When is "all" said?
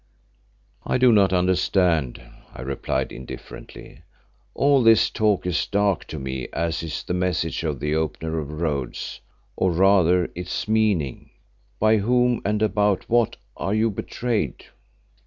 4.55-4.81